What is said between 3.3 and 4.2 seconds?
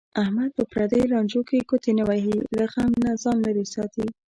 لرې ساتي.